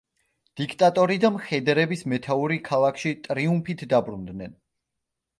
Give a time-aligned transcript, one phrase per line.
[0.59, 4.57] დიქტატორი და მხედრების მეთაური ქალაქში ტრიუმფით დაბრუნდნენ.